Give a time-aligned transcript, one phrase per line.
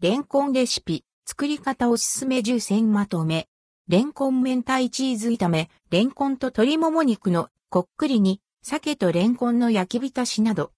[0.00, 3.48] レンコンレシピ、作り方おすすめ10選まとめ。
[3.88, 10.70] レンコン明太チーズ炒め、レンコンと鶏もも肉のこっくりに、鮭とレンコンの焼き浸しなど。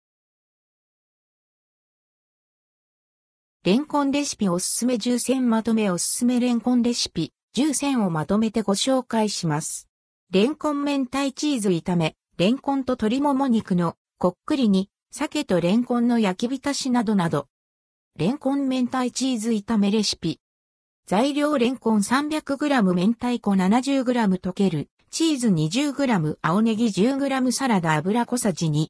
[3.63, 9.87] レンコンレシピおすすめ10選まとめおすすめレンコンレシピ10選をまとめてご紹介します。
[10.31, 17.49] レンコン明太チーズ炒め、レンコンと鶏もも肉のこっくりに、鮭とレンコンの焼き浸しなどなど。
[18.17, 20.41] レンコン明太チーズ炒めレシピ。
[21.07, 28.89] 材料レンコン 300g 明太子 70g 溶ける、チーズ 20g 青ネギ 10g サラダ油小さじ2。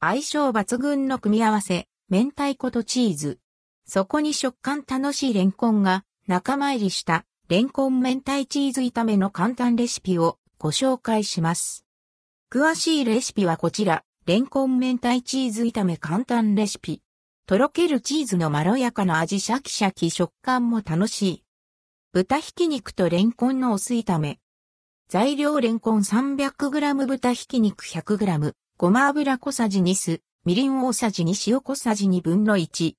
[0.00, 3.38] 相性抜群の組み合わせ、明太子とチーズ。
[3.86, 11.84] そこに食感楽しいレンコンが仲間入りしたレンコン明太チーズ炒めの簡単レシピをご紹介します。
[12.50, 17.03] 詳しいレシピはこちら、レンコン明太チーズ炒め簡単レシピ。
[17.46, 21.44] とろけるチーズのまろやかな味シャキシャキ食感も楽しい。
[22.14, 24.38] 豚ひき肉とレンコンのお酢炒め。
[25.10, 32.94] 材料レンコン 300g 豚ひき肉 100g、ごま油小さじ2酢、みりん大さじ2塩小さじ2分の1。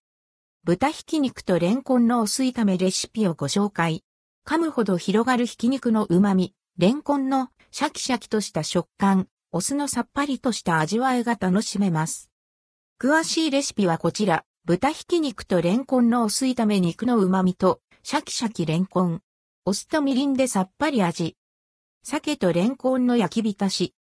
[0.63, 4.03] 豚ひき肉とレンコンのお酢炒めレシピをご紹介。
[4.45, 12.29] 噛むほど広がるひき肉の旨味、レンコンのシャキシャキとした食感、お酢のさっぱりとした味わいが楽しめます。
[12.97, 19.21] 詳しいレシピはこちら、豚ひき肉とレンコンのお酢炒め肉の旨味と、シャキシャキレンコン。
[19.65, 21.35] お酢とみりんでさっぱり味。
[22.03, 23.93] 鮭とレンコンの焼き浸し。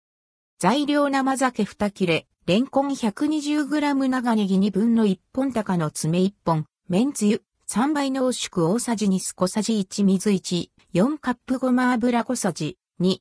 [0.59, 13.17] 材料生鮭2切れ、レンコン 120g 長ネギ2分の1本高の爪1本、麺つゆ、3倍濃縮大さじ2酢小さじ1水1、4カップごま油小さじ2。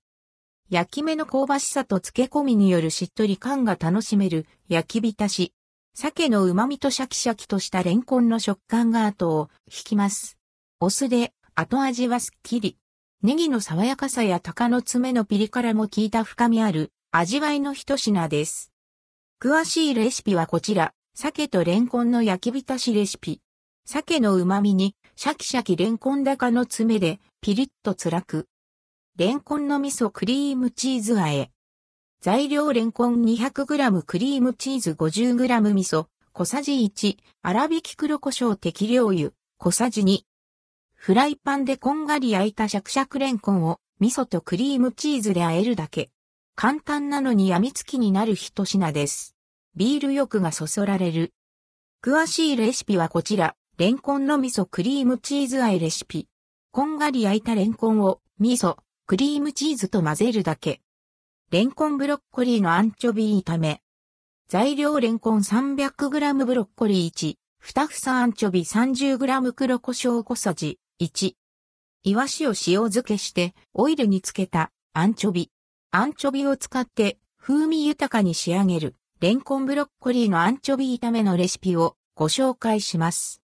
[0.69, 5.55] 焼き目の香ばしさと漬け込みによるしっとり感が楽しめる焼き浸し。
[5.95, 10.39] 鮭の旨味とシャキシャキとしたレンコンの食感が後を引きます。
[10.81, 12.79] お酢で後味はすっきり。
[13.23, 18.73] ネギの爽やかさや鷹の爪のピリ辛も効いた深みある味わいの一品です。
[19.39, 23.41] 詳しいレシピはこちら、鮭とレンコンの焼き浸しレシピ。
[23.85, 28.49] 鮭の旨味にシャキシャキレンコン高の爪でピリッと辛く。
[29.19, 31.51] レンコンの味噌クリームチーズ和え。
[32.23, 40.21] 材料レンコン 200g クリームチーズ 50g 味噌、小さじ1、粗挽き黒胡椒適量油、小さじ2。
[40.95, 46.13] フライパンでこんがり焼いたシャクシャクレンコンを味噌とクリームチーズで和えるだけ。
[46.55, 49.35] 簡単なのに病みつきになる一品です。
[49.75, 51.33] ビール欲がそそられる。
[52.05, 56.29] 詳しいレシピはこちら、レンコンの味噌クリームチーズ和えレシピ。
[56.71, 58.77] こんがり焼いたレンコンを味噌、
[59.09, 60.83] クリームチーズと混ぜるだけ。
[61.53, 63.83] レンコンブロッコリーのアンチョビ炒め。
[64.49, 71.35] 材料レンコン 300g ブロッコリー1、2房アンチョビ 30g 黒胡椒小さじ1。
[72.05, 72.55] イワシを塩
[72.89, 75.51] 漬けしてオイルにつけたアンチョビ。
[75.91, 83.43] アンチョビを使って風味豊かに仕上げるレンコンブロッコリーのアンチョビ炒めのレシピをご紹介します。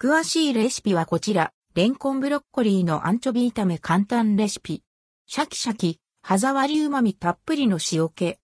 [0.00, 4.82] 詳しいレシピはこちら、レンコンブロッコリーのアンチョビ炒め簡単レシピ。
[5.26, 8.38] シャキシャキ、歯触り旨味たっぷりの塩気。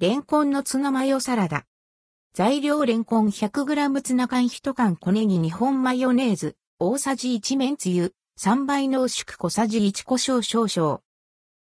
[0.00, 1.64] レンコンのツナマヨサラダ。
[2.32, 11.02] 材料レンコン 100g ツナ缶1缶小ネギ2本マヨネーズ、大さじ1麺つゆ、3倍濃縮小さじ1胡椒少々。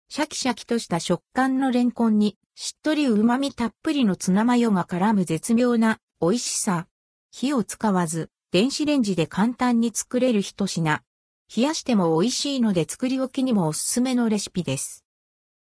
[0.08, 6.86] シャキシャキとした食感のレンコンに、しっとり旨味たっぷりのツナマヨが絡む絶妙な美味しさ。
[7.30, 11.02] 火を使わず、電子レンジで簡単に作れる一品。
[11.54, 15.01] 冷やしても美味しいので作り置きにもおすすめのレシピです。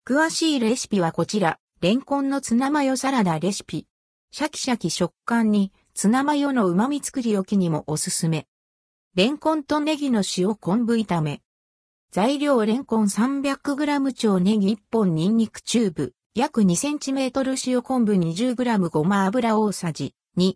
[0.08, 3.88] 詳しいレシピはこちら、レンコンのツナマヨサラダレシピ。
[4.30, 8.46] シャキシャキ食感にツナマヨの旨味作り置きにもおすすめ。
[9.16, 11.42] レンコンとネギの塩昆布炒め。
[12.12, 20.54] 材料レンコン 300g 超ネギ1本ニンニクチューブ、約 2cm 塩昆布 20g ごま油大さじ2。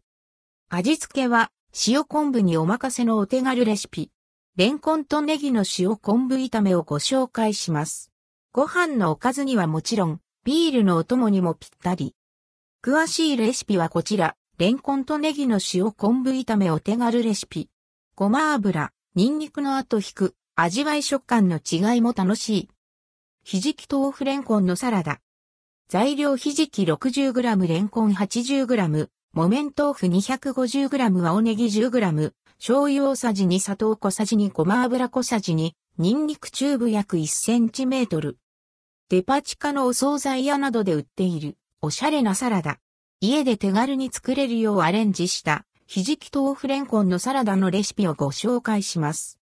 [0.69, 1.49] 味付けは
[1.87, 4.11] 塩昆布にお任せのお手軽レシピ。
[4.57, 8.11] レンコンとネギの塩昆布炒めをご紹介します。
[8.51, 12.15] ご飯のおかずにはもちろん、ビールのお供にもぴったり。
[12.83, 17.69] 詳しいレシピはこちら、レンコンとネギの塩昆布炒めお手軽レシピ。
[18.15, 22.69] ごま油、ニンニクの後引く、味わい食感の違いも楽しい。
[23.43, 25.19] ひじき豆腐レンコンのサラダ。
[25.87, 38.37] 材料ひじき 60g レンコン 80g、木綿豆腐 250g 青ネギ 10g、醤油大さじ2砂糖小さじ2ごま油小さじ2、ニンニクチューブ約1センチメートル。
[39.09, 42.79] デパ地下のお惣菜屋などで売っているおしゃれなサラダ。
[43.19, 49.39] 家で手軽に作れるようアレンジしたひじき豆腐レンコンのサラダのレシピをご紹介します。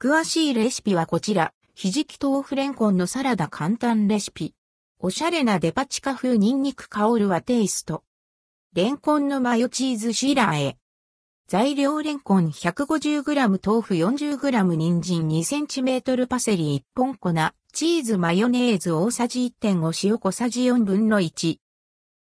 [0.00, 4.54] 詳しいレシピはこちら、ひじき豆腐レンコンのサラダ簡単レシピ。
[4.98, 8.02] おしゃれなデパ地下風ニンニク香るはテイスト。
[8.72, 10.76] レンコンのマヨチーズシーラーへ。
[11.52, 17.34] 材料レンコン 150g 豆腐 40g 人参 2cm パセリ1本粉、
[17.74, 21.28] チーズマヨネーズ大さじ1.5塩小さじ4分の1。
[21.28, 21.60] シ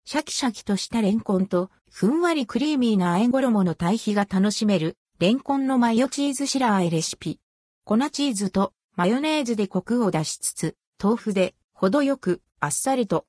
[0.04, 7.38] ャキシャキとしたレンコンと、ふんわりクリーミーな和え衣の対比が楽しめる、レンコンのマヨチーズシラーエレシピ。
[7.84, 13.26] 粉チーズとマヨネーズでコクを出しつつ、豆腐で程よくあっさりと。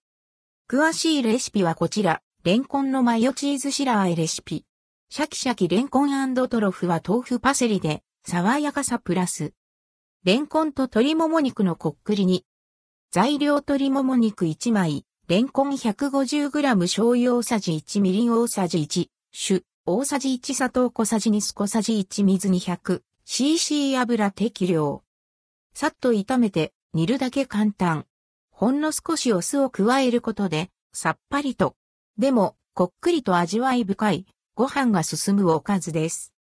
[0.67, 4.65] 詳しいレシピはこちら、レンコンのマヨチーズシラーエレシピ。
[5.13, 9.51] シャキシャキレンコントロフは豆腐パセリで爽やかさプラス。
[10.23, 12.45] レンコンと鶏もも肉のこっくりに。
[13.11, 25.03] 材料鶏もも肉1枚、レンコン 150g 醤油大さじ1みりん大さじ1、酒大さじ1砂糖小さじ2小さじ1水 200cc 油適量。
[25.73, 28.05] さっと炒めて煮るだけ簡単。
[28.49, 31.75] ほんの少しお酢を加えることでさっぱりと。
[32.17, 34.25] でも、こっくりと味わい深い
[34.61, 36.35] ご飯が進むおかずです。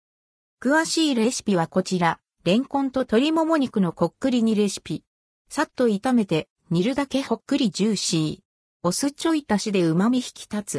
[0.62, 2.20] 詳しいレシピはこちら。
[2.44, 5.04] レンコンと鶏もも肉のこっくり煮レシピ。
[5.48, 8.38] さっと炒めて煮るだけほっくりジューシー。
[8.82, 10.78] お酢ちょい足しで旨味引き立つ。